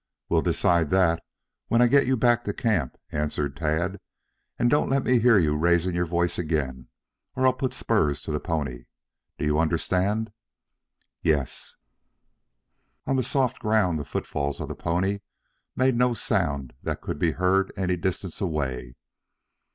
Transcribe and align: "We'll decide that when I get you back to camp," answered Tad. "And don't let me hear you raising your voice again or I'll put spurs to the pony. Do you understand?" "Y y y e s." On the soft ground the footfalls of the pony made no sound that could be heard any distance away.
"We'll 0.29 0.41
decide 0.41 0.89
that 0.89 1.23
when 1.67 1.79
I 1.79 1.85
get 1.85 2.07
you 2.07 2.17
back 2.17 2.43
to 2.45 2.53
camp," 2.55 2.97
answered 3.11 3.55
Tad. 3.55 3.99
"And 4.57 4.67
don't 4.67 4.89
let 4.89 5.03
me 5.03 5.19
hear 5.19 5.37
you 5.37 5.55
raising 5.55 5.93
your 5.93 6.07
voice 6.07 6.39
again 6.39 6.87
or 7.35 7.45
I'll 7.45 7.53
put 7.53 7.71
spurs 7.75 8.19
to 8.23 8.31
the 8.31 8.39
pony. 8.39 8.85
Do 9.37 9.45
you 9.45 9.59
understand?" 9.59 10.31
"Y 11.23 11.33
y 11.33 11.35
y 11.35 11.41
e 11.41 11.41
s." 11.41 11.75
On 13.05 13.15
the 13.15 13.21
soft 13.21 13.59
ground 13.59 13.99
the 13.99 14.03
footfalls 14.03 14.59
of 14.59 14.69
the 14.69 14.75
pony 14.75 15.19
made 15.75 15.95
no 15.95 16.15
sound 16.15 16.73
that 16.81 17.01
could 17.01 17.19
be 17.19 17.33
heard 17.33 17.71
any 17.77 17.95
distance 17.95 18.41
away. 18.41 18.95